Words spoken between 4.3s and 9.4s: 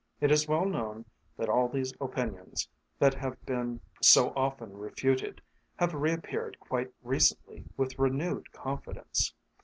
often refuted, have reappeared quite recently with renewed confidence.